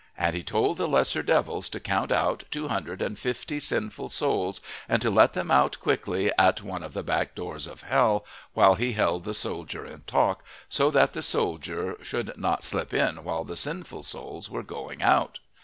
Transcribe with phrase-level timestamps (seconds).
[0.17, 4.59] And he told the lesser devils to count out two hundred and fifty sinful souls
[4.89, 8.73] and to let them out quickly at one of the back doors of hell, while
[8.73, 13.43] he held the soldier in talk, so that the soldier should not slip in while
[13.43, 15.37] the sinful souls were going out.